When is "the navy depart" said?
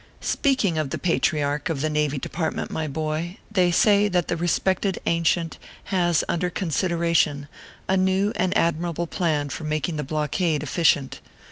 1.81-2.55